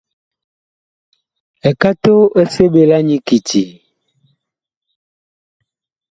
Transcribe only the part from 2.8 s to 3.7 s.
la nyi kiti?